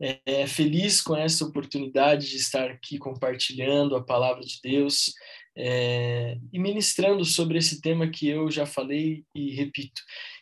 [0.00, 5.12] é, feliz com essa oportunidade de estar aqui compartilhando a palavra de Deus
[5.56, 10.00] é, e ministrando sobre esse tema que eu já falei e repito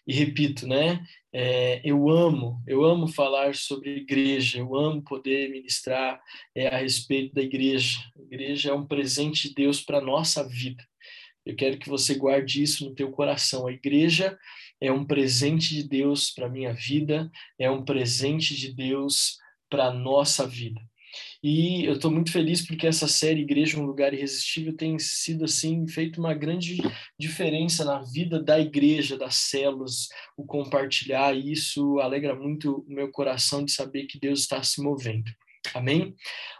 [0.08, 1.04] e repito, né?
[1.30, 6.18] É, eu amo, eu amo falar sobre igreja, eu amo poder ministrar
[6.54, 7.98] é, a respeito da igreja.
[8.18, 10.82] A igreja é um presente de Deus para nossa vida.
[11.48, 13.66] Eu quero que você guarde isso no teu coração.
[13.66, 14.38] A igreja
[14.78, 19.38] é um presente de Deus para minha vida, é um presente de Deus
[19.70, 20.78] para nossa vida.
[21.42, 25.88] E eu estou muito feliz porque essa série Igreja um Lugar Irresistível tem sido assim
[25.88, 26.76] feito uma grande
[27.18, 33.64] diferença na vida da igreja, das células, o compartilhar isso alegra muito o meu coração
[33.64, 35.30] de saber que Deus está se movendo.
[35.74, 36.14] Amém?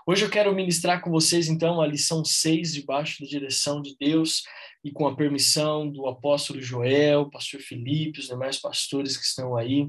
[0.07, 4.43] Hoje eu quero ministrar com vocês então a lição 6 debaixo da direção de Deus
[4.89, 9.89] e com a permissão do apóstolo Joel, pastor Felipe, os demais pastores que estão aí.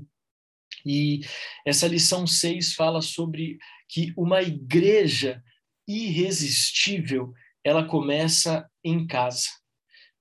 [0.86, 1.22] E
[1.66, 3.58] essa lição 6 fala sobre
[3.88, 5.42] que uma igreja
[5.88, 9.48] irresistível, ela começa em casa.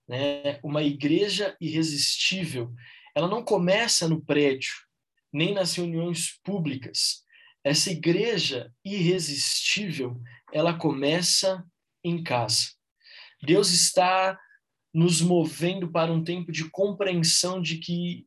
[0.08, 0.60] Né?
[0.62, 2.72] Uma igreja irresistível,
[3.14, 4.72] ela não começa no prédio,
[5.32, 7.24] nem nas reuniões públicas.
[7.64, 10.20] Essa igreja irresistível,
[10.52, 11.64] ela começa
[12.04, 12.68] em casa.
[13.42, 14.38] Deus está
[14.98, 18.26] nos movendo para um tempo de compreensão de que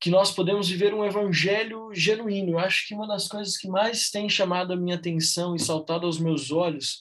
[0.00, 2.52] que nós podemos viver um evangelho genuíno.
[2.52, 6.06] Eu acho que uma das coisas que mais tem chamado a minha atenção e saltado
[6.06, 7.00] aos meus olhos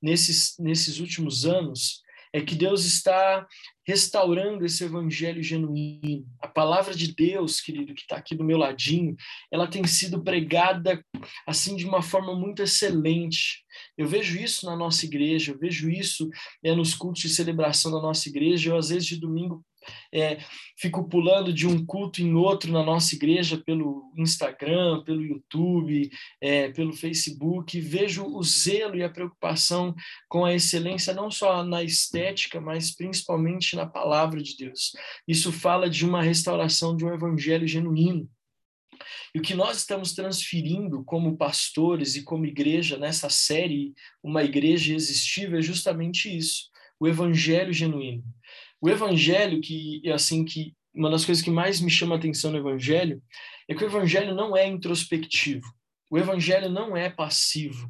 [0.00, 2.00] nesses, nesses últimos anos
[2.32, 3.46] é que Deus está
[3.88, 6.26] restaurando esse evangelho genuíno.
[6.42, 9.16] A palavra de Deus, querido, que está aqui do meu ladinho,
[9.50, 11.02] ela tem sido pregada
[11.46, 13.64] assim de uma forma muito excelente.
[13.96, 16.28] Eu vejo isso na nossa igreja, eu vejo isso
[16.62, 18.68] é, nos cultos de celebração da nossa igreja.
[18.68, 19.64] Eu, às vezes, de domingo,
[20.12, 20.38] é,
[20.76, 26.70] fico pulando de um culto em outro na nossa igreja pelo Instagram, pelo YouTube, é,
[26.70, 29.94] pelo Facebook, vejo o zelo e a preocupação
[30.28, 34.92] com a excelência, não só na estética, mas principalmente na palavra de Deus.
[35.26, 38.28] Isso fala de uma restauração de um evangelho genuíno.
[39.34, 44.90] E o que nós estamos transferindo como pastores e como igreja nessa série, uma igreja
[44.90, 48.24] irresistível, é justamente isso, o evangelho genuíno.
[48.80, 52.58] O evangelho que assim que uma das coisas que mais me chama a atenção no
[52.58, 53.22] evangelho
[53.68, 55.66] é que o evangelho não é introspectivo.
[56.10, 57.88] O evangelho não é passivo.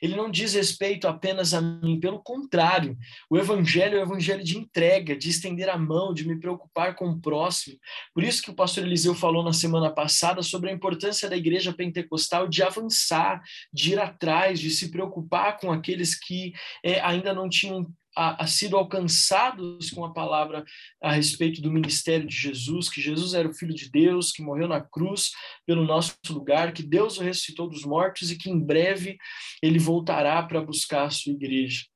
[0.00, 2.96] Ele não diz respeito apenas a mim, pelo contrário,
[3.28, 7.10] o evangelho é o evangelho de entrega, de estender a mão, de me preocupar com
[7.10, 7.76] o próximo.
[8.14, 11.72] Por isso que o pastor Eliseu falou na semana passada sobre a importância da igreja
[11.72, 17.48] pentecostal de avançar, de ir atrás, de se preocupar com aqueles que é, ainda não
[17.48, 17.86] tinham
[18.20, 20.62] a, a sido alcançados com a palavra
[21.02, 24.68] a respeito do ministério de Jesus, que Jesus era o Filho de Deus, que morreu
[24.68, 25.30] na cruz
[25.66, 29.16] pelo nosso lugar, que Deus o ressuscitou dos mortos e que em breve
[29.62, 31.86] ele voltará para buscar a sua igreja.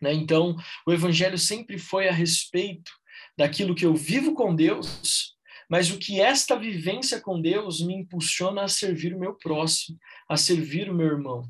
[0.00, 0.14] Né?
[0.14, 0.56] Então,
[0.86, 2.90] o Evangelho sempre foi a respeito
[3.36, 5.36] daquilo que eu vivo com Deus,
[5.68, 10.38] mas o que esta vivência com Deus me impulsiona a servir o meu próximo, a
[10.38, 11.42] servir o meu irmão.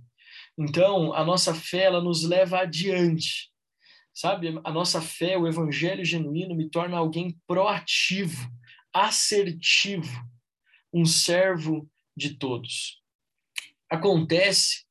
[0.58, 3.50] Então, a nossa fé ela nos leva adiante.
[4.12, 8.50] Sabe, a nossa fé, o evangelho genuíno me torna alguém proativo,
[8.92, 10.10] assertivo,
[10.92, 13.00] um servo de todos.
[13.88, 14.84] Acontece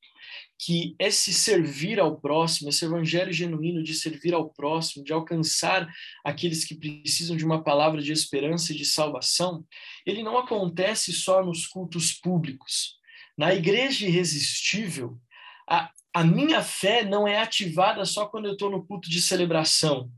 [0.61, 5.87] que esse servir ao próximo, esse evangelho genuíno de servir ao próximo, de alcançar
[6.23, 9.65] aqueles que precisam de uma palavra de esperança e de salvação,
[10.05, 12.97] ele não acontece só nos cultos públicos.
[13.37, 15.17] Na igreja irresistível,
[15.65, 20.11] a, a minha fé não é ativada só quando eu estou no culto de celebração.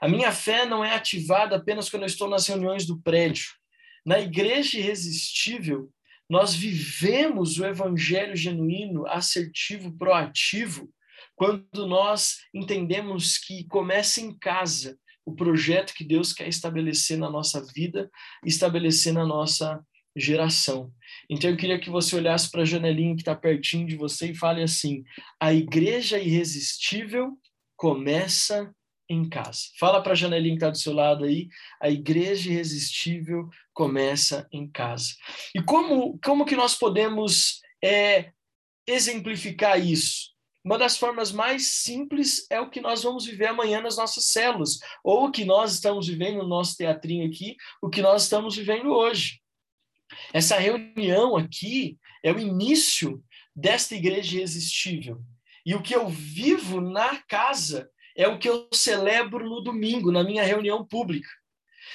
[0.00, 3.46] A minha fé não é ativada apenas quando eu estou nas reuniões do prédio.
[4.04, 5.90] Na igreja irresistível,
[6.28, 10.88] nós vivemos o evangelho genuíno, assertivo, proativo,
[11.34, 17.64] quando nós entendemos que começa em casa o projeto que Deus quer estabelecer na nossa
[17.74, 18.10] vida,
[18.44, 19.80] estabelecer na nossa
[20.16, 20.90] geração.
[21.28, 24.34] Então eu queria que você olhasse para a janelinha que está pertinho de você e
[24.34, 25.04] fale assim:
[25.40, 27.38] a igreja irresistível
[27.76, 28.72] começa
[29.08, 29.60] em casa.
[29.78, 31.48] Fala para a janelinha que está do seu lado aí,
[31.80, 35.14] a igreja irresistível começa em casa.
[35.54, 38.32] E como, como que nós podemos é,
[38.86, 40.34] exemplificar isso?
[40.64, 44.80] Uma das formas mais simples é o que nós vamos viver amanhã nas nossas células,
[45.04, 48.88] ou o que nós estamos vivendo no nosso teatrinho aqui, o que nós estamos vivendo
[48.88, 49.38] hoje.
[50.32, 53.22] Essa reunião aqui é o início
[53.54, 55.20] desta igreja irresistível.
[55.64, 60.22] E o que eu vivo na casa é o que eu celebro no domingo, na
[60.22, 61.28] minha reunião pública.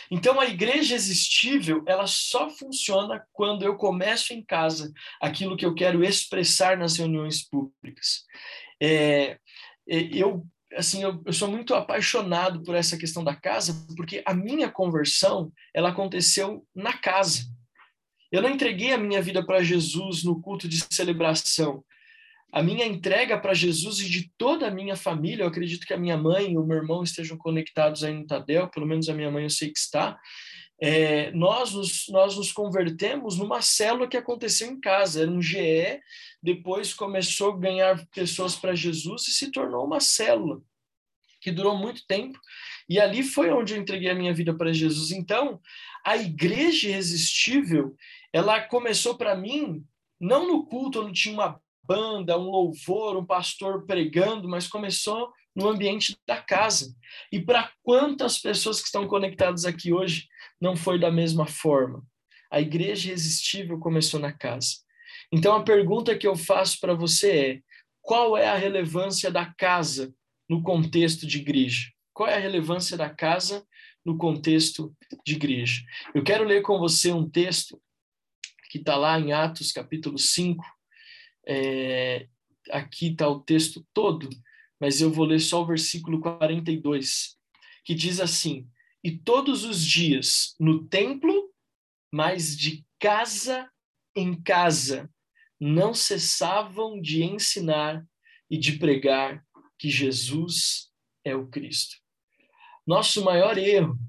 [0.10, 4.92] Então, a igreja existível, ela só funciona quando eu começo em casa
[5.22, 8.26] aquilo que eu quero expressar nas reuniões públicas.
[8.82, 9.38] É,
[9.88, 14.34] é, eu, assim, eu, eu sou muito apaixonado por essa questão da casa, porque a
[14.34, 17.44] minha conversão, ela aconteceu na casa.
[18.32, 21.84] Eu não entreguei a minha vida para Jesus no culto de celebração
[22.52, 25.98] a minha entrega para Jesus e de toda a minha família, eu acredito que a
[25.98, 29.32] minha mãe e o meu irmão estejam conectados aí no Tadel, pelo menos a minha
[29.32, 30.20] mãe eu sei que está,
[30.82, 36.02] é, nós, nos, nós nos convertemos numa célula que aconteceu em casa, era um GE,
[36.44, 40.60] depois começou a ganhar pessoas para Jesus e se tornou uma célula,
[41.40, 42.38] que durou muito tempo,
[42.90, 45.12] e ali foi onde eu entreguei a minha vida para Jesus.
[45.12, 45.62] Então,
[46.06, 47.96] a igreja irresistível,
[48.34, 49.86] ela começou para mim
[50.20, 55.68] não no culto onde tinha uma banda, um louvor, um pastor pregando, mas começou no
[55.68, 56.96] ambiente da casa.
[57.32, 60.28] E para quantas pessoas que estão conectadas aqui hoje
[60.60, 62.04] não foi da mesma forma?
[62.50, 64.76] A igreja irresistível começou na casa.
[65.32, 67.60] Então a pergunta que eu faço para você é:
[68.02, 70.14] qual é a relevância da casa
[70.50, 71.92] no contexto de igreja?
[72.14, 73.66] Qual é a relevância da casa
[74.06, 74.94] no contexto
[75.26, 75.82] de igreja?
[76.14, 77.82] Eu quero ler com você um texto
[78.72, 80.64] que está lá em Atos capítulo 5,
[81.46, 82.30] é,
[82.70, 84.30] aqui está o texto todo,
[84.80, 87.38] mas eu vou ler só o versículo 42,
[87.84, 88.66] que diz assim:
[89.04, 91.52] E todos os dias no templo,
[92.10, 93.70] mas de casa
[94.16, 95.12] em casa,
[95.60, 98.06] não cessavam de ensinar
[98.50, 99.46] e de pregar
[99.78, 100.90] que Jesus
[101.26, 101.98] é o Cristo.
[102.88, 104.00] Nosso maior erro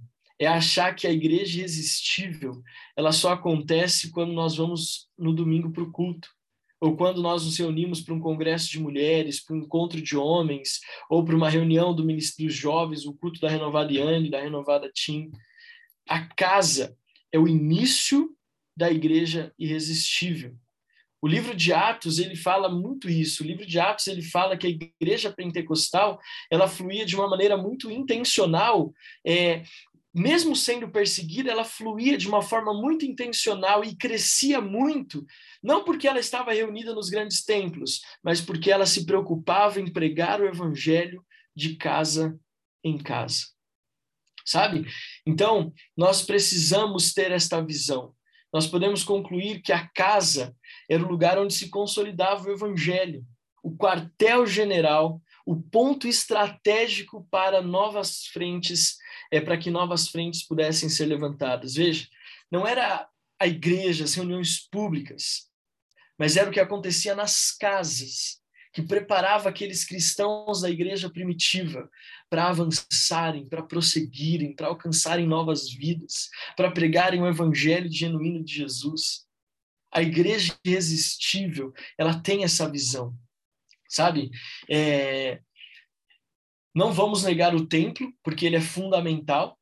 [0.43, 2.63] é achar que a igreja irresistível
[2.97, 6.29] ela só acontece quando nós vamos no domingo para o culto
[6.81, 10.81] ou quando nós nos reunimos para um congresso de mulheres, para um encontro de homens,
[11.09, 14.91] ou para uma reunião do Ministério dos Jovens, o culto da Renovada Iane, da Renovada
[14.93, 15.31] Tim.
[16.09, 16.97] A casa
[17.31, 18.37] é o início
[18.77, 20.57] da igreja irresistível.
[21.23, 23.45] O livro de Atos, ele fala muito isso.
[23.45, 26.19] O livro de Atos, ele fala que a igreja pentecostal,
[26.51, 28.93] ela fluía de uma maneira muito intencional,
[29.25, 29.63] é,
[30.15, 35.25] mesmo sendo perseguida, ela fluía de uma forma muito intencional e crescia muito,
[35.63, 40.41] não porque ela estava reunida nos grandes templos, mas porque ela se preocupava em pregar
[40.41, 41.25] o evangelho
[41.57, 42.39] de casa
[42.85, 43.47] em casa.
[44.45, 44.87] Sabe?
[45.27, 48.15] Então, nós precisamos ter esta visão.
[48.53, 50.55] Nós podemos concluir que a casa
[50.91, 53.25] era o lugar onde se consolidava o evangelho,
[53.63, 58.97] o quartel-general, o ponto estratégico para novas frentes
[59.33, 61.75] é para que novas frentes pudessem ser levantadas.
[61.75, 62.07] Veja,
[62.51, 63.09] não era
[63.41, 65.51] a igreja, as reuniões públicas,
[66.19, 68.43] mas era o que acontecia nas casas,
[68.75, 71.91] que preparava aqueles cristãos da igreja primitiva
[72.29, 79.27] para avançarem, para prosseguirem, para alcançarem novas vidas, para pregarem o evangelho genuíno de Jesus.
[79.91, 83.15] A igreja irresistível, ela tem essa visão,
[83.89, 84.31] sabe?
[84.69, 85.41] É,
[86.75, 89.59] não vamos negar o templo, porque ele é fundamental,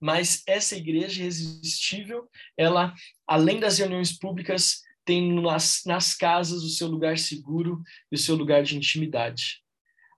[0.00, 2.94] mas essa igreja irresistível, ela,
[3.26, 7.82] além das reuniões públicas, tem nas, nas casas o seu lugar seguro
[8.12, 9.62] e o seu lugar de intimidade.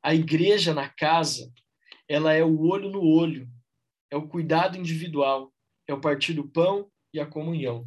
[0.03, 1.51] A igreja na casa,
[2.09, 3.49] ela é o olho no olho,
[4.11, 5.53] é o cuidado individual,
[5.87, 7.87] é o partir do pão e a comunhão.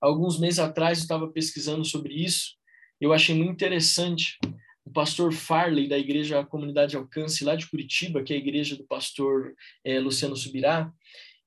[0.00, 2.56] Alguns meses atrás eu estava pesquisando sobre isso,
[3.00, 4.38] eu achei muito interessante
[4.86, 8.86] o pastor Farley, da Igreja Comunidade Alcance, lá de Curitiba, que é a igreja do
[8.86, 9.52] pastor
[9.84, 10.92] é, Luciano Subirá,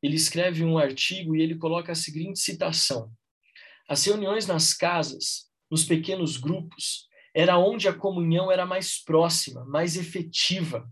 [0.04, 3.10] ele escreve um artigo e ele coloca a seguinte citação:
[3.88, 9.96] As reuniões nas casas, nos pequenos grupos, era onde a comunhão era mais próxima, mais
[9.96, 10.86] efetiva.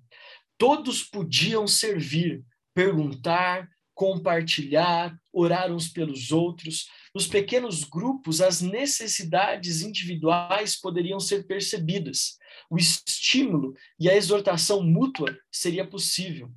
[0.58, 6.88] Todos podiam servir, perguntar, compartilhar, orar uns pelos outros.
[7.16, 12.38] Nos pequenos grupos, as necessidades individuais poderiam ser percebidas.
[12.70, 16.52] O estímulo e a exortação mútua seria possível.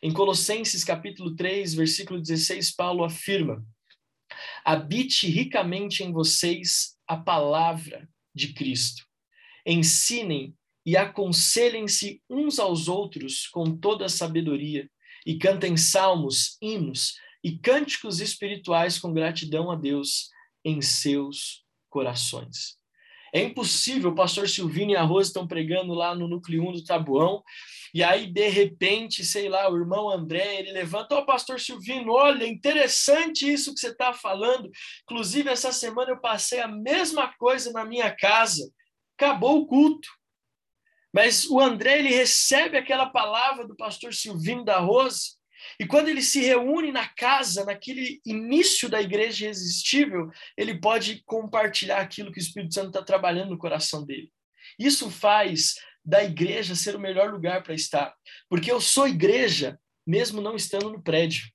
[0.00, 3.66] Em Colossenses capítulo 3, versículo 16, Paulo afirma:
[4.64, 9.04] Habite ricamente em vocês a palavra de Cristo.
[9.66, 10.54] Ensinem
[10.86, 14.88] e aconselhem-se uns aos outros com toda a sabedoria
[15.24, 20.30] e cantem salmos, hinos e cânticos espirituais com gratidão a Deus
[20.64, 22.76] em seus corações.
[23.32, 26.84] É impossível, o pastor Silvino e a Rosa estão pregando lá no núcleo 1 do
[26.84, 27.42] Tabuão,
[27.94, 32.12] e aí, de repente, sei lá, o irmão André, ele levanta, ó, oh, pastor Silvino,
[32.12, 34.68] olha, interessante isso que você está falando.
[35.04, 38.68] Inclusive, essa semana eu passei a mesma coisa na minha casa.
[39.16, 40.08] Acabou o culto.
[41.14, 45.36] Mas o André, ele recebe aquela palavra do pastor Silvino da Rose,
[45.78, 51.98] E quando ele se reúne na casa, naquele início da igreja irresistível, ele pode compartilhar
[51.98, 54.30] aquilo que o Espírito Santo está trabalhando no coração dele.
[54.78, 58.14] Isso faz da igreja ser o melhor lugar para estar,
[58.48, 61.48] porque eu sou igreja, mesmo não estando no prédio.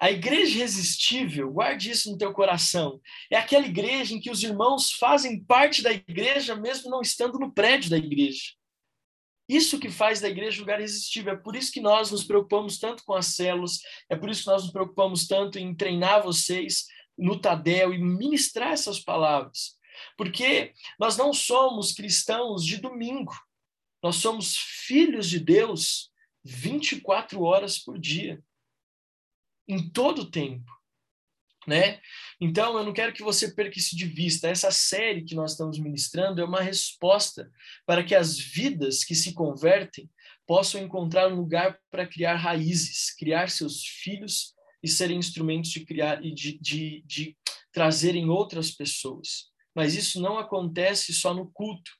[0.00, 4.92] A igreja irresistível, guarde isso no teu coração, é aquela igreja em que os irmãos
[4.92, 8.59] fazem parte da igreja, mesmo não estando no prédio da igreja.
[9.50, 11.32] Isso que faz da igreja um lugar irresistível.
[11.32, 14.46] É por isso que nós nos preocupamos tanto com as células, é por isso que
[14.46, 16.86] nós nos preocupamos tanto em treinar vocês
[17.18, 19.76] no Tadel e ministrar essas palavras.
[20.16, 23.34] Porque nós não somos cristãos de domingo,
[24.00, 26.12] nós somos filhos de Deus
[26.44, 28.40] 24 horas por dia,
[29.66, 30.79] em todo o tempo
[31.70, 32.00] né?
[32.40, 34.48] Então, eu não quero que você perca isso de vista.
[34.48, 37.48] Essa série que nós estamos ministrando é uma resposta
[37.86, 40.10] para que as vidas que se convertem
[40.48, 46.24] possam encontrar um lugar para criar raízes, criar seus filhos e serem instrumentos de criar
[46.24, 47.36] e de, de, de
[47.72, 49.44] trazerem outras pessoas.
[49.72, 51.92] Mas isso não acontece só no culto.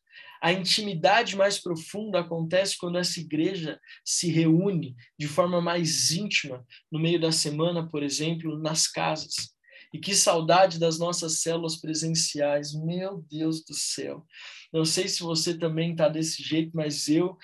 [0.43, 6.99] A intimidade mais profunda acontece quando essa igreja se reúne de forma mais íntima no
[6.99, 9.60] meio da semana, por exemplo, nas casas.
[9.92, 14.25] E que saudade das nossas células presenciais, meu Deus do céu.
[14.73, 17.37] Não sei se você também está desse jeito, mas eu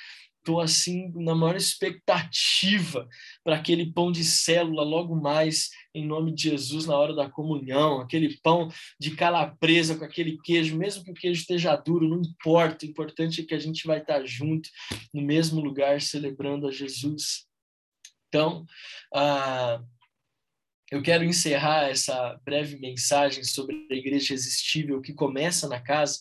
[0.47, 3.09] estou assim na maior expectativa
[3.43, 8.01] para aquele pão de célula logo mais em nome de Jesus na hora da comunhão,
[8.01, 12.87] aquele pão de calabresa com aquele queijo, mesmo que o queijo esteja duro, não importa,
[12.87, 14.69] o importante é que a gente vai estar junto
[15.13, 17.47] no mesmo lugar celebrando a Jesus.
[18.29, 18.65] Então,
[19.13, 19.83] ah,
[20.91, 26.21] eu quero encerrar essa breve mensagem sobre a igreja irresistível que começa na casa,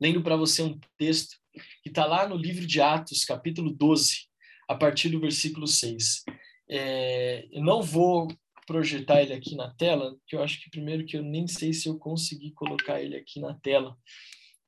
[0.00, 1.36] lendo para você um texto
[1.82, 4.26] que está lá no livro de Atos, capítulo 12,
[4.68, 6.22] a partir do versículo 6.
[6.68, 8.28] É, eu não vou
[8.66, 11.88] projetar ele aqui na tela, que eu acho que primeiro que eu nem sei se
[11.88, 13.96] eu consegui colocar ele aqui na tela,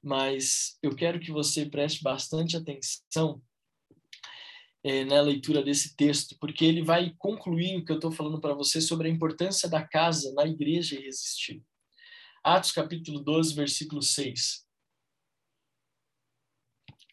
[0.03, 3.43] mas eu quero que você preste bastante atenção
[4.85, 8.55] é, na leitura desse texto, porque ele vai concluir o que eu estou falando para
[8.55, 11.65] você sobre a importância da casa na igreja irresistível.
[12.45, 14.67] Atos capítulo 12, versículo 6.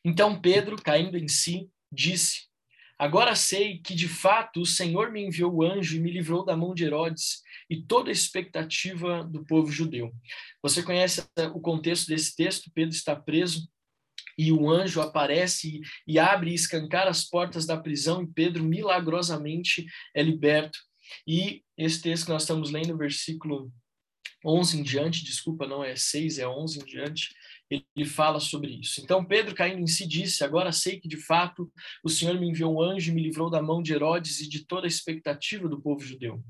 [0.04, 2.48] Então Pedro, caindo em si, disse:
[2.98, 6.56] Agora sei que de fato o Senhor me enviou o anjo e me livrou da
[6.56, 10.14] mão de Herodes e toda a expectativa do povo judeu.
[10.62, 12.72] Você conhece o contexto desse texto?
[12.74, 13.68] Pedro está preso
[14.38, 19.86] e o anjo aparece e abre e escancar as portas da prisão e Pedro milagrosamente
[20.14, 20.78] é liberto.
[21.28, 23.72] E esse texto que nós estamos lendo, versículo
[24.46, 27.30] 11 em diante, desculpa, não é 6, é 11 em diante,
[27.70, 29.02] ele fala sobre isso.
[29.02, 31.72] Então Pedro, caindo em si, disse: Agora sei que de fato
[32.04, 34.66] o Senhor me enviou um anjo e me livrou da mão de Herodes e de
[34.66, 36.44] toda a expectativa do povo judeu.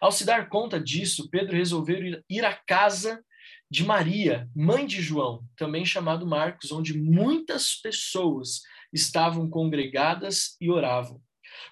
[0.00, 3.22] Ao se dar conta disso, Pedro resolveu ir à casa
[3.70, 11.20] de Maria, mãe de João, também chamado Marcos, onde muitas pessoas estavam congregadas e oravam.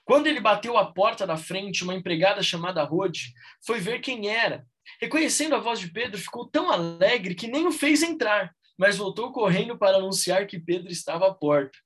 [0.04, 3.32] Quando ele bateu a porta da frente, uma empregada chamada Rode
[3.64, 4.66] foi ver quem era.
[5.00, 9.32] Reconhecendo a voz de Pedro, ficou tão alegre que nem o fez entrar, mas voltou
[9.32, 11.78] correndo para anunciar que Pedro estava à porta.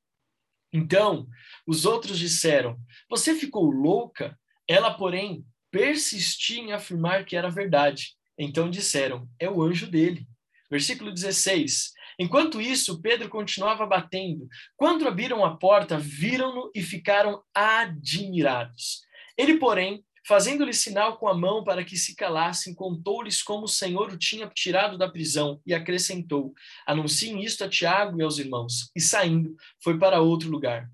[0.73, 1.27] Então,
[1.67, 4.39] os outros disseram: Você ficou louca?
[4.69, 8.17] Ela, porém, persistia em afirmar que era verdade.
[8.43, 10.27] Então disseram: É o anjo dele.
[10.71, 11.93] Versículo 16.
[12.19, 14.49] Enquanto isso, Pedro continuava batendo.
[14.77, 19.03] Quando abriram a porta, viram-no e ficaram admirados.
[19.37, 24.13] Ele, porém, Fazendo-lhe sinal com a mão para que se calassem, contou-lhes como o Senhor
[24.13, 26.53] o tinha tirado da prisão e acrescentou:
[26.87, 28.91] Anunciem isto a Tiago e aos irmãos.
[28.95, 30.89] E saindo, foi para outro lugar.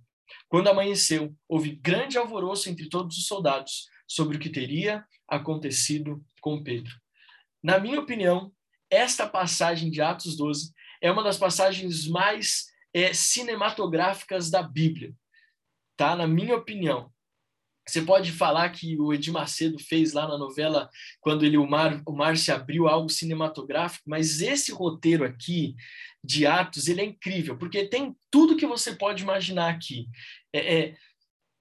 [0.49, 6.62] Quando amanheceu, houve grande alvoroço entre todos os soldados sobre o que teria acontecido com
[6.62, 6.95] Pedro.
[7.66, 8.52] Na minha opinião,
[8.88, 15.12] esta passagem de Atos 12 é uma das passagens mais é, cinematográficas da Bíblia.
[15.96, 16.14] Tá?
[16.14, 17.12] Na minha opinião.
[17.85, 20.88] Você pode falar que o Edir Macedo fez lá na novela,
[21.20, 25.75] quando ele o mar, o mar se abriu, algo cinematográfico, mas esse roteiro aqui
[26.23, 30.08] de Atos, ele é incrível, porque tem tudo que você pode imaginar aqui.
[30.52, 30.96] É, é,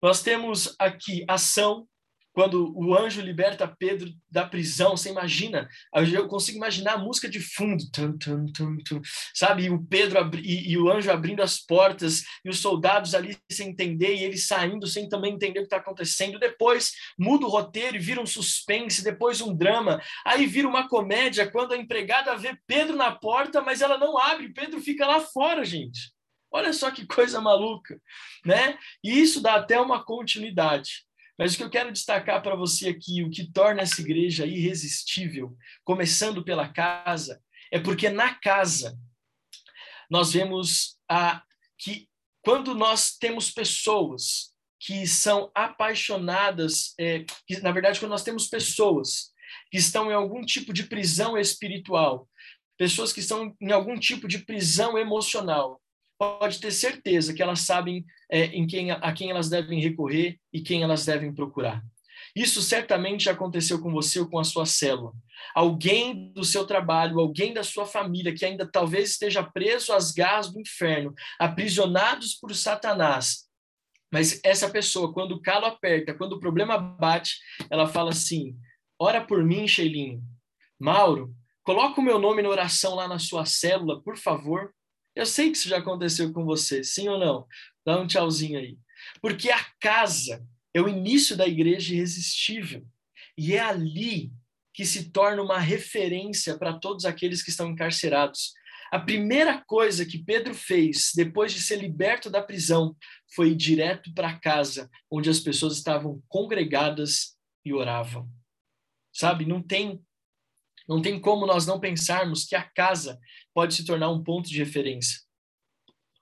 [0.04, 1.88] nós temos aqui ação,
[2.36, 5.70] quando o anjo liberta Pedro da prisão, você imagina,
[6.14, 9.02] eu consigo imaginar a música de fundo, tum, tum, tum, tum,
[9.34, 9.64] sabe?
[9.64, 13.70] E o Pedro e, e, o anjo abrindo as portas e os soldados ali sem
[13.70, 16.38] entender e ele saindo sem também entender o que está acontecendo.
[16.38, 21.50] Depois muda o roteiro e vira um suspense, depois um drama, aí vira uma comédia
[21.50, 25.64] quando a empregada vê Pedro na porta, mas ela não abre, Pedro fica lá fora,
[25.64, 26.14] gente.
[26.52, 27.98] Olha só que coisa maluca,
[28.46, 28.78] né?
[29.02, 31.05] E isso dá até uma continuidade.
[31.38, 35.56] Mas o que eu quero destacar para você aqui, o que torna essa igreja irresistível,
[35.84, 38.98] começando pela casa, é porque na casa
[40.10, 41.44] nós vemos a,
[41.78, 42.08] que
[42.42, 49.34] quando nós temos pessoas que são apaixonadas, é, que, na verdade, quando nós temos pessoas
[49.72, 52.30] que estão em algum tipo de prisão espiritual,
[52.78, 55.82] pessoas que estão em algum tipo de prisão emocional,
[56.18, 60.62] pode ter certeza que elas sabem é, em quem, a quem elas devem recorrer e
[60.62, 61.84] quem elas devem procurar.
[62.36, 65.14] Isso certamente aconteceu com você ou com a sua célula.
[65.54, 70.52] Alguém do seu trabalho, alguém da sua família que ainda talvez esteja preso às garras
[70.52, 73.46] do inferno, aprisionados por Satanás.
[74.12, 77.38] Mas essa pessoa, quando o calo aperta, quando o problema bate,
[77.70, 78.56] ela fala assim:
[79.00, 80.22] ora por mim, Sheilinho.
[80.80, 84.74] Mauro, coloca o meu nome na oração lá na sua célula, por favor.
[85.16, 87.48] Eu sei que isso já aconteceu com você, sim ou não?
[87.86, 88.78] Dá um tchauzinho aí.
[89.22, 92.86] Porque a casa é o início da igreja irresistível.
[93.38, 94.32] E é ali
[94.74, 98.54] que se torna uma referência para todos aqueles que estão encarcerados.
[98.92, 102.96] A primeira coisa que Pedro fez depois de ser liberto da prisão
[103.34, 108.30] foi ir direto para casa, onde as pessoas estavam congregadas e oravam.
[109.14, 110.05] Sabe, não tem
[110.88, 113.20] não tem como nós não pensarmos que a casa
[113.54, 115.20] pode se tornar um ponto de referência.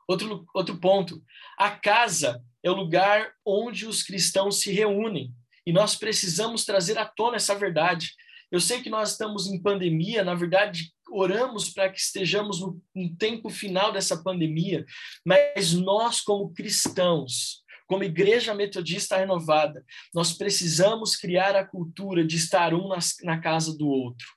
[0.08, 1.24] Outro, outro ponto,
[1.58, 5.34] a casa é o lugar onde os cristãos se reúnem.
[5.66, 8.12] E nós precisamos trazer à tona essa verdade.
[8.52, 13.16] Eu sei que nós estamos em pandemia, na verdade, oramos para que estejamos no, no
[13.16, 14.86] tempo final dessa pandemia,
[15.26, 22.74] mas nós, como cristãos, como igreja metodista renovada, nós precisamos criar a cultura de estar
[22.74, 24.28] um nas, na casa do outro.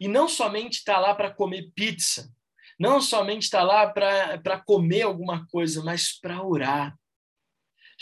[0.00, 2.32] E não somente estar tá lá para comer pizza,
[2.78, 6.98] não somente estar tá lá para comer alguma coisa, mas para orar.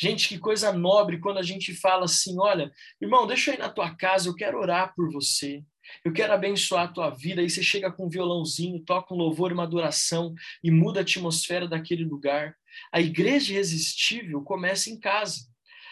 [0.00, 3.68] Gente, que coisa nobre quando a gente fala assim: olha, irmão, deixa eu ir na
[3.68, 5.64] tua casa, eu quero orar por você.
[6.04, 7.40] Eu quero abençoar a tua vida.
[7.40, 11.66] Aí você chega com um violãozinho, toca um louvor, uma adoração e muda a atmosfera
[11.66, 12.54] daquele lugar.
[12.92, 15.48] A igreja irresistível começa em casa.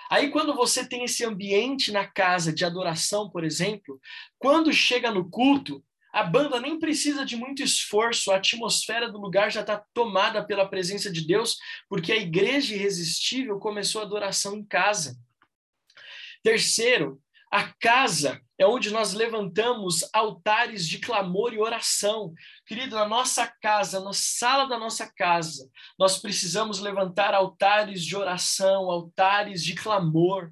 [0.08, 4.00] Aí, quando você tem esse ambiente na casa de adoração, por exemplo,
[4.38, 5.82] quando chega no culto,
[6.16, 10.66] a banda nem precisa de muito esforço, a atmosfera do lugar já está tomada pela
[10.66, 11.58] presença de Deus,
[11.90, 15.14] porque a igreja irresistível começou a adoração em casa.
[16.42, 17.20] Terceiro,
[17.52, 22.32] a casa é onde nós levantamos altares de clamor e oração.
[22.64, 28.90] Querido, na nossa casa, na sala da nossa casa, nós precisamos levantar altares de oração,
[28.90, 30.50] altares de clamor,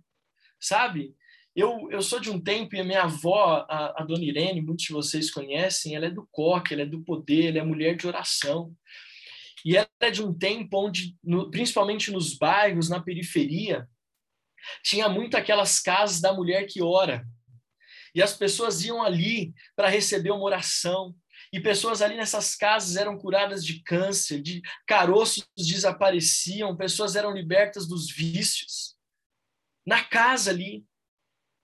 [0.60, 1.16] sabe?
[1.56, 4.86] Eu, eu sou de um tempo e a minha avó, a, a dona Irene, muitos
[4.86, 8.08] de vocês conhecem, ela é do coque, ela é do poder, ela é mulher de
[8.08, 8.74] oração.
[9.64, 13.88] E ela é de um tempo onde, no, principalmente nos bairros, na periferia,
[14.82, 17.24] tinha muito aquelas casas da mulher que ora.
[18.14, 21.14] E as pessoas iam ali para receber uma oração.
[21.52, 27.86] E pessoas ali nessas casas eram curadas de câncer, de caroços desapareciam, pessoas eram libertas
[27.86, 28.96] dos vícios.
[29.86, 30.84] Na casa ali.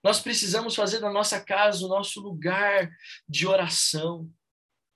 [0.03, 2.89] Nós precisamos fazer da nossa casa o nosso lugar
[3.27, 4.31] de oração,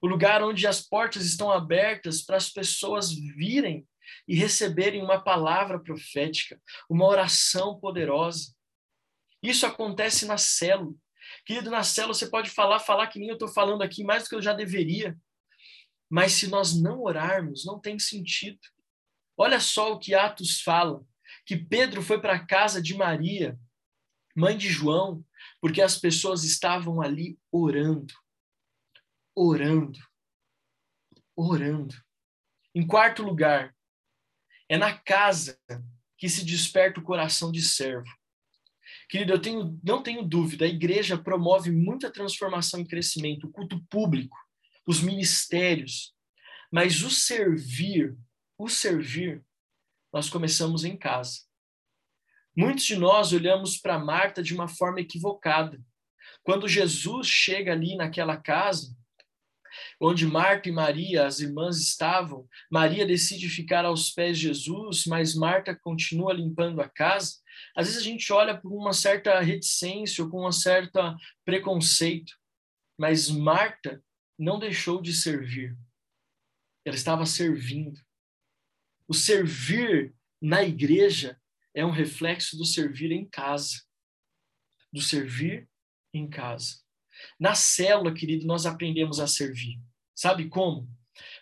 [0.01, 3.87] o lugar onde as portas estão abertas para as pessoas virem
[4.27, 8.53] e receberem uma palavra profética, uma oração poderosa.
[9.41, 10.95] Isso acontece na célula.
[11.45, 14.29] Querido, na célula você pode falar, falar que nem eu estou falando aqui, mais do
[14.29, 15.15] que eu já deveria.
[16.09, 18.59] Mas se nós não orarmos, não tem sentido.
[19.37, 21.03] Olha só o que Atos fala,
[21.45, 23.57] que Pedro foi para a casa de Maria
[24.35, 25.25] mãe de João,
[25.61, 28.13] porque as pessoas estavam ali orando,
[29.33, 29.99] orando,
[31.35, 31.95] orando.
[32.73, 33.73] Em quarto lugar,
[34.67, 35.57] é na casa
[36.17, 38.09] que se desperta o coração de servo.
[39.09, 43.83] Querido, eu tenho, não tenho dúvida, a igreja promove muita transformação e crescimento, o culto
[43.89, 44.37] público,
[44.85, 46.13] os ministérios,
[46.71, 48.17] mas o servir,
[48.57, 49.43] o servir,
[50.11, 51.44] nós começamos em casa.
[52.55, 55.81] Muitos de nós olhamos para Marta de uma forma equivocada.
[56.41, 58.95] Quando Jesus chega ali naquela casa,
[59.99, 65.35] onde Marta e Maria, as irmãs, estavam, Maria decide ficar aos pés de Jesus, mas
[65.35, 67.35] Marta continua limpando a casa.
[67.75, 70.99] Às vezes a gente olha com uma certa reticência ou com um certo
[71.43, 72.33] preconceito,
[72.97, 74.01] mas Marta
[74.39, 75.77] não deixou de servir.
[76.85, 77.99] Ela estava servindo.
[79.07, 81.39] O servir na igreja
[81.75, 83.81] é um reflexo do servir em casa.
[84.91, 85.69] Do servir
[86.13, 86.77] em casa.
[87.39, 89.79] Na célula, querido, nós aprendemos a servir.
[90.15, 90.87] Sabe como?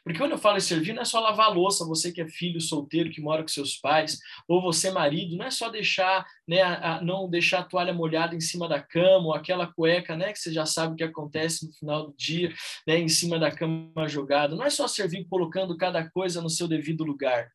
[0.03, 2.61] Porque quando eu falo em servir, não é só lavar louça, você que é filho
[2.61, 6.97] solteiro, que mora com seus pais, ou você marido, não é só deixar, né, a,
[6.97, 10.39] a, não deixar a toalha molhada em cima da cama, ou aquela cueca, né, que
[10.39, 12.53] você já sabe o que acontece no final do dia,
[12.87, 14.55] né, em cima da cama jogada.
[14.55, 17.49] Não é só servir colocando cada coisa no seu devido lugar,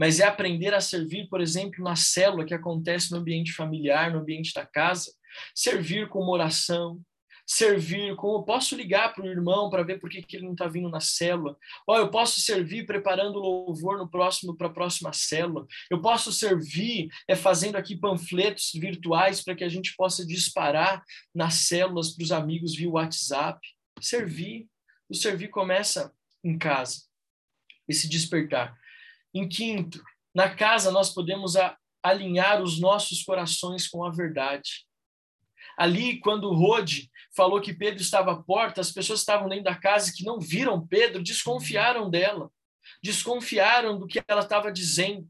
[0.00, 4.20] mas é aprender a servir, por exemplo, na célula que acontece no ambiente familiar, no
[4.20, 5.12] ambiente da casa,
[5.54, 6.98] servir com uma oração,
[7.46, 10.52] servir, como eu posso ligar para o irmão para ver por que, que ele não
[10.52, 11.54] está vindo na célula.
[11.86, 15.66] Ó, eu posso servir preparando louvor no próximo para a próxima célula.
[15.90, 21.54] Eu posso servir é fazendo aqui panfletos virtuais para que a gente possa disparar nas
[21.54, 23.60] células para os amigos via WhatsApp.
[24.00, 24.66] Servir.
[25.10, 26.10] O servir começa
[26.42, 27.02] em casa.
[27.86, 28.79] Esse despertar.
[29.34, 30.02] Em quinto,
[30.34, 34.86] na casa nós podemos a, alinhar os nossos corações com a verdade.
[35.76, 40.12] Ali, quando Rode falou que Pedro estava à porta, as pessoas estavam dentro da casa
[40.14, 42.50] que não viram Pedro, desconfiaram dela,
[43.02, 45.26] desconfiaram do que ela estava dizendo.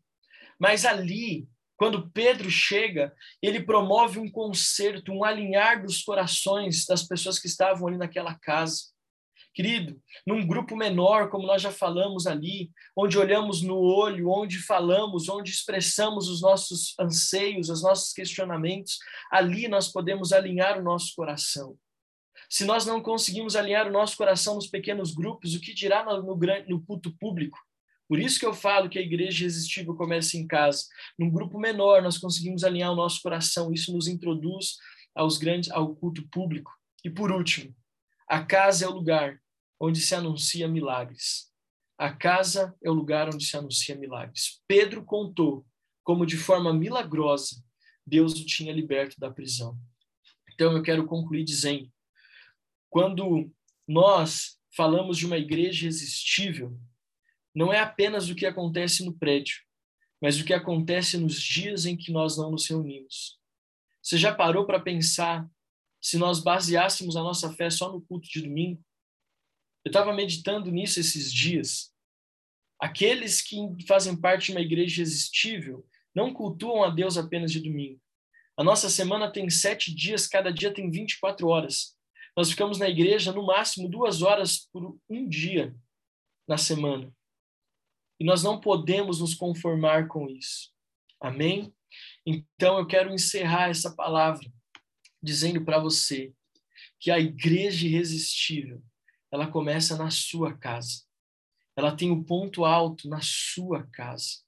[0.58, 7.38] Mas ali, quando Pedro chega, ele promove um concerto, um alinhar dos corações das pessoas
[7.38, 8.82] que estavam ali naquela casa.
[9.52, 15.28] Querido, num grupo menor, como nós já falamos ali, onde olhamos no olho, onde falamos,
[15.28, 18.98] onde expressamos os nossos anseios, os nossos questionamentos,
[19.30, 21.76] ali nós podemos alinhar o nosso coração.
[22.48, 26.22] Se nós não conseguimos alinhar o nosso coração nos pequenos grupos, o que dirá no,
[26.22, 27.58] no, no culto público?
[28.08, 30.84] Por isso que eu falo que a igreja irresistível começa em casa.
[31.16, 33.72] Num grupo menor, nós conseguimos alinhar o nosso coração.
[33.72, 34.78] Isso nos introduz
[35.14, 36.72] aos grandes, ao culto público.
[37.04, 37.72] E por último,
[38.30, 39.42] a casa é o lugar
[39.80, 41.52] onde se anuncia milagres.
[41.98, 44.62] A casa é o lugar onde se anuncia milagres.
[44.68, 45.66] Pedro contou
[46.04, 47.56] como, de forma milagrosa,
[48.06, 49.76] Deus o tinha liberto da prisão.
[50.52, 51.90] Então, eu quero concluir dizendo:
[52.88, 53.50] quando
[53.86, 56.78] nós falamos de uma igreja irresistível,
[57.52, 59.56] não é apenas o que acontece no prédio,
[60.22, 63.40] mas o que acontece nos dias em que nós não nos reunimos.
[64.00, 65.50] Você já parou para pensar
[66.00, 68.82] se nós baseássemos a nossa fé só no culto de domingo?
[69.84, 71.94] Eu estava meditando nisso esses dias.
[72.80, 78.00] Aqueles que fazem parte de uma igreja irresistível não cultuam a Deus apenas de domingo.
[78.56, 81.96] A nossa semana tem sete dias, cada dia tem 24 horas.
[82.36, 85.74] Nós ficamos na igreja no máximo duas horas por um dia
[86.48, 87.12] na semana.
[88.18, 90.70] E nós não podemos nos conformar com isso.
[91.20, 91.74] Amém?
[92.26, 94.50] Então eu quero encerrar essa palavra
[95.22, 96.32] dizendo para você
[96.98, 98.82] que a igreja irresistível,
[99.30, 101.02] ela começa na sua casa.
[101.76, 104.40] Ela tem o um ponto alto na sua casa.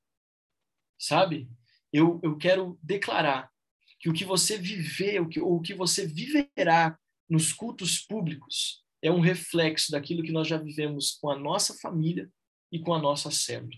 [0.98, 1.48] Sabe?
[1.92, 3.50] Eu, eu quero declarar
[3.98, 8.84] que o que você viver, o que, ou o que você viverá nos cultos públicos
[9.00, 12.30] é um reflexo daquilo que nós já vivemos com a nossa família
[12.70, 13.76] e com a nossa célula.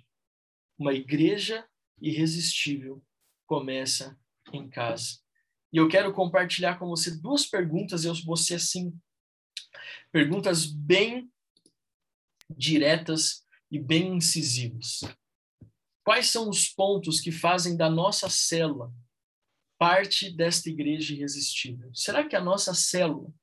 [0.78, 1.66] Uma igreja
[2.00, 3.04] irresistível
[3.46, 4.18] começa
[4.52, 5.23] em casa.
[5.74, 8.96] E eu quero compartilhar com você duas perguntas, eu vou ser assim,
[10.12, 11.28] perguntas bem
[12.48, 15.00] diretas e bem incisivas.
[16.04, 18.94] Quais são os pontos que fazem da nossa célula
[19.76, 21.92] parte desta igreja irresistível?
[21.92, 23.34] Será que a nossa célula,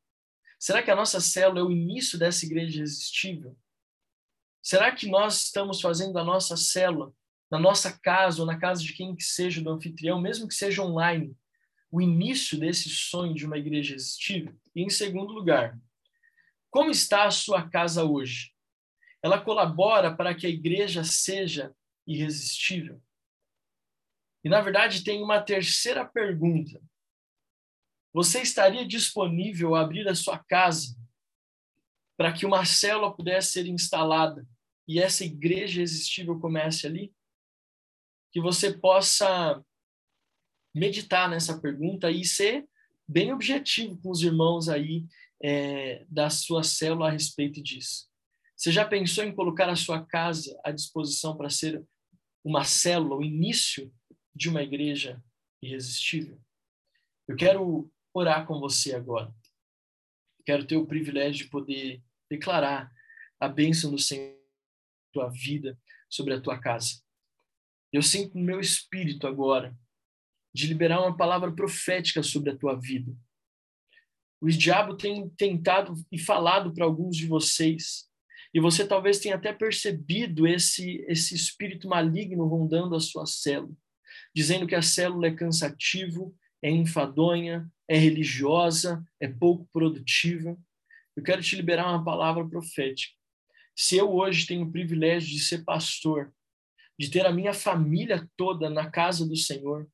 [0.58, 3.58] será que a nossa célula é o início dessa igreja irresistível?
[4.64, 7.14] Será que nós estamos fazendo da nossa célula,
[7.52, 10.82] na nossa casa ou na casa de quem que seja do anfitrião, mesmo que seja
[10.82, 11.36] online,
[11.92, 14.58] o início desse sonho de uma igreja irresistível?
[14.74, 15.78] E em segundo lugar,
[16.70, 18.54] como está a sua casa hoje?
[19.22, 21.76] Ela colabora para que a igreja seja
[22.08, 23.02] irresistível?
[24.44, 26.82] E na verdade tem uma terceira pergunta.
[28.14, 30.98] Você estaria disponível a abrir a sua casa
[32.18, 34.48] para que uma célula pudesse ser instalada
[34.88, 37.14] e essa igreja irresistível comece ali?
[38.32, 39.64] Que você possa
[40.74, 42.68] meditar nessa pergunta e ser
[43.08, 45.06] bem objetivo com os irmãos aí
[45.42, 48.10] é, da sua célula a respeito disso.
[48.56, 51.84] Você já pensou em colocar a sua casa à disposição para ser
[52.44, 53.92] uma célula, o início
[54.36, 55.22] de uma igreja
[55.62, 56.40] irresistível?
[57.28, 59.34] Eu quero orar com você agora.
[60.46, 62.92] Quero ter o privilégio de poder declarar
[63.40, 64.42] a bênção do Senhor
[65.12, 65.78] tua vida,
[66.10, 67.02] sobre a tua casa.
[67.92, 69.78] Eu sinto no meu espírito agora
[70.54, 73.12] de liberar uma palavra profética sobre a tua vida.
[74.42, 78.10] O diabo tem tentado e falado para alguns de vocês,
[78.54, 83.74] e você talvez tenha até percebido esse, esse espírito maligno rondando a sua célula,
[84.36, 90.58] dizendo que a célula é cansativo, é enfadonha, é religiosa, é pouco produtiva.
[91.16, 93.14] Eu quero te liberar uma palavra profética.
[93.76, 96.34] Se eu hoje tenho o privilégio de ser pastor,
[97.00, 99.90] de ter a minha família toda na casa do Senhor,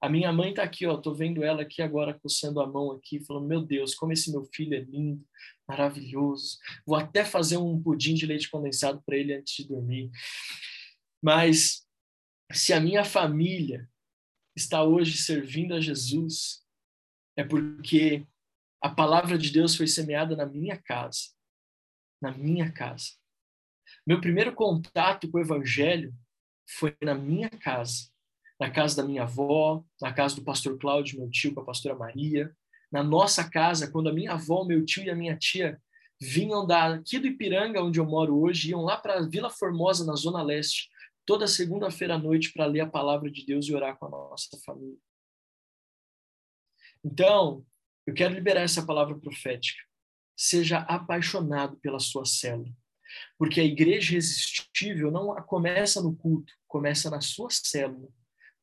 [0.00, 3.20] a minha mãe está aqui, ó, tô vendo ela aqui agora coçando a mão aqui,
[3.24, 5.26] falando: "Meu Deus, como esse meu filho é lindo,
[5.66, 6.58] maravilhoso.
[6.86, 10.10] Vou até fazer um pudim de leite condensado para ele antes de dormir".
[11.22, 11.84] Mas
[12.52, 13.88] se a minha família
[14.56, 16.64] está hoje servindo a Jesus,
[17.36, 18.26] é porque
[18.80, 21.32] a palavra de Deus foi semeada na minha casa.
[22.22, 23.16] Na minha casa.
[24.06, 26.14] Meu primeiro contato com o evangelho
[26.68, 28.10] foi na minha casa
[28.58, 31.94] na casa da minha avó, na casa do pastor Cláudio, meu tio, com a pastora
[31.94, 32.52] Maria,
[32.90, 35.80] na nossa casa, quando a minha avó, meu tio e a minha tia
[36.20, 40.42] vinham daqui do Ipiranga, onde eu moro hoje, iam lá para Vila Formosa, na Zona
[40.42, 40.88] Leste,
[41.24, 44.58] toda segunda-feira à noite para ler a palavra de Deus e orar com a nossa
[44.64, 44.98] família.
[47.04, 47.64] Então,
[48.06, 49.80] eu quero liberar essa palavra profética.
[50.36, 52.72] Seja apaixonado pela sua célula.
[53.38, 58.08] Porque a igreja irresistível não começa no culto, começa na sua célula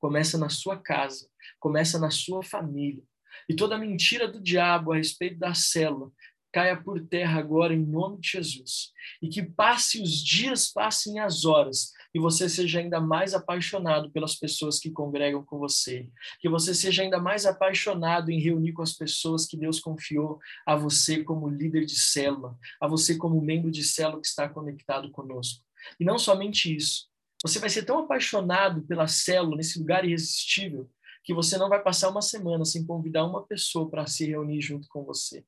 [0.05, 1.27] começa na sua casa,
[1.59, 3.01] começa na sua família.
[3.49, 6.11] E toda mentira do diabo a respeito da célula
[6.53, 8.91] caia por terra agora em nome de Jesus.
[9.19, 14.35] E que passe os dias, passem as horas, e você seja ainda mais apaixonado pelas
[14.35, 16.07] pessoas que congregam com você.
[16.39, 20.37] Que você seja ainda mais apaixonado em reunir com as pessoas que Deus confiou
[20.67, 25.09] a você como líder de célula, a você como membro de célula que está conectado
[25.09, 25.65] conosco.
[25.99, 27.07] E não somente isso,
[27.45, 30.89] você vai ser tão apaixonado pela célula, nesse lugar irresistível,
[31.23, 34.87] que você não vai passar uma semana sem convidar uma pessoa para se reunir junto
[34.87, 35.45] com você.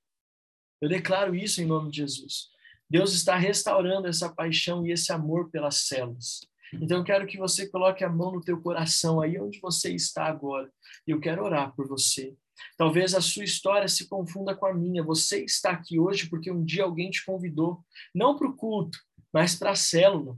[0.80, 2.50] Eu declaro isso em nome de Jesus.
[2.88, 6.42] Deus está restaurando essa paixão e esse amor pelas células.
[6.72, 10.26] Então eu quero que você coloque a mão no teu coração aí onde você está
[10.26, 10.72] agora.
[11.08, 12.38] E eu quero orar por você.
[12.78, 15.04] Talvez a sua história se confunda com a minha.
[15.04, 17.84] Você está aqui hoje porque um dia alguém te convidou,
[18.14, 19.00] não para o culto,
[19.34, 20.38] mas para a célula.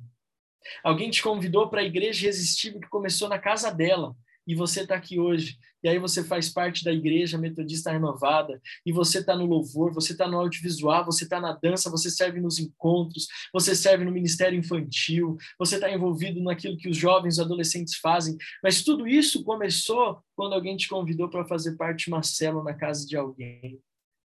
[0.84, 4.16] Alguém te convidou para a igreja irresistível que começou na casa dela
[4.50, 5.60] e você está aqui hoje.
[5.84, 10.12] E aí você faz parte da igreja metodista renovada e você está no louvor, você
[10.12, 14.58] está no audiovisual, você está na dança, você serve nos encontros, você serve no ministério
[14.58, 18.38] infantil, você está envolvido naquilo que os jovens adolescentes fazem.
[18.62, 22.74] Mas tudo isso começou quando alguém te convidou para fazer parte de uma célula na
[22.74, 23.80] casa de alguém.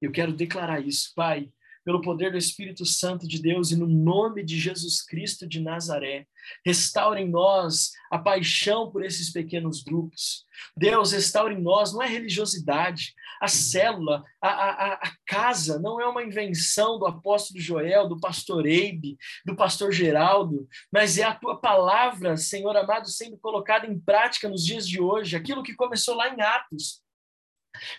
[0.01, 1.49] Eu quero declarar isso, Pai
[1.87, 6.27] pelo poder do Espírito Santo de Deus e no nome de Jesus Cristo de Nazaré.
[6.65, 10.45] Restaure em nós a paixão por esses pequenos grupos.
[10.75, 13.13] Deus, restaure em nós, não é religiosidade.
[13.39, 18.65] A célula, a, a, a casa, não é uma invenção do apóstolo Joel, do pastor
[18.65, 24.49] Eibe, do pastor Geraldo, mas é a tua palavra, Senhor amado, sendo colocada em prática
[24.49, 27.06] nos dias de hoje, aquilo que começou lá em Atos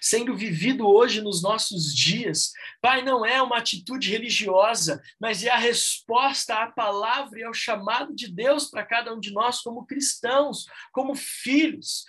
[0.01, 2.53] sendo vivido hoje nos nossos dias.
[2.81, 8.15] Pai, não é uma atitude religiosa, mas é a resposta à palavra e ao chamado
[8.15, 12.05] de Deus para cada um de nós como cristãos, como filhos.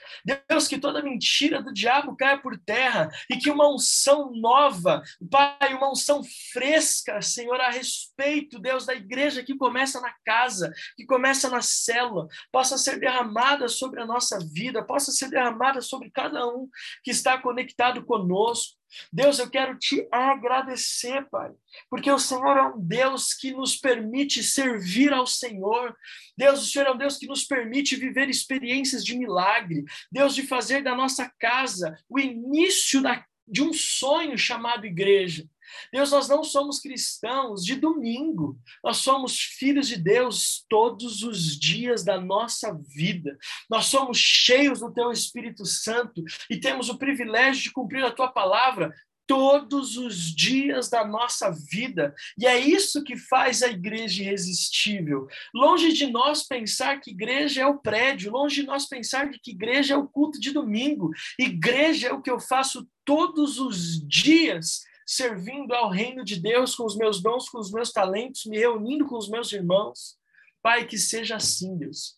[0.49, 5.73] Deus, que toda mentira do diabo caia por terra e que uma unção nova, Pai,
[5.73, 11.49] uma unção fresca, Senhor, a respeito, Deus, da igreja que começa na casa, que começa
[11.49, 16.67] na célula, possa ser derramada sobre a nossa vida, possa ser derramada sobre cada um
[17.03, 18.77] que está conectado conectado conosco.
[19.13, 21.51] Deus, eu quero te agradecer, Pai,
[21.89, 25.95] porque o Senhor é um Deus que nos permite servir ao Senhor.
[26.35, 29.83] Deus, o Senhor é um Deus que nos permite viver experiências de milagre.
[30.11, 35.45] Deus, de fazer da nossa casa o início da, de um sonho chamado igreja.
[35.91, 42.03] Deus, nós não somos cristãos de domingo, nós somos filhos de Deus todos os dias
[42.03, 43.37] da nossa vida.
[43.69, 48.27] Nós somos cheios do Teu Espírito Santo e temos o privilégio de cumprir a Tua
[48.29, 48.93] palavra
[49.29, 52.15] todos os dias da nossa vida.
[52.35, 55.27] E é isso que faz a igreja irresistível.
[55.53, 59.93] Longe de nós pensar que igreja é o prédio, longe de nós pensar que igreja
[59.93, 61.11] é o culto de domingo.
[61.37, 66.85] Igreja é o que eu faço todos os dias servindo ao reino de Deus com
[66.85, 70.19] os meus dons, com os meus talentos, me reunindo com os meus irmãos.
[70.61, 72.15] Pai, que seja assim, Deus.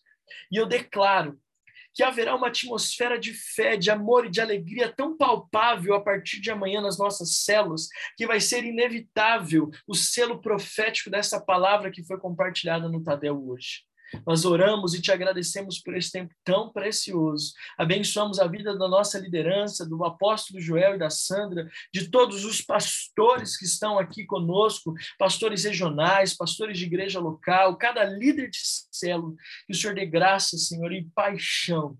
[0.50, 1.40] E eu declaro
[1.94, 6.38] que haverá uma atmosfera de fé, de amor e de alegria tão palpável a partir
[6.38, 12.04] de amanhã nas nossas células, que vai ser inevitável o selo profético dessa palavra que
[12.04, 13.84] foi compartilhada no Tadel hoje.
[14.26, 17.52] Nós oramos e te agradecemos por esse tempo tão precioso.
[17.78, 22.60] Abençoamos a vida da nossa liderança, do apóstolo Joel e da Sandra, de todos os
[22.60, 28.58] pastores que estão aqui conosco, pastores regionais, pastores de igreja local, cada líder de
[28.90, 29.34] célula.
[29.66, 31.98] Que o Senhor dê graça, Senhor, e paixão,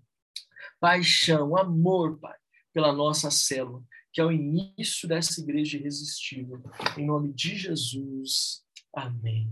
[0.79, 2.37] paixão, amor, Pai,
[2.73, 6.61] pela nossa célula, que é o início dessa igreja irresistível.
[6.97, 8.63] Em nome de Jesus.
[8.93, 9.49] Amém.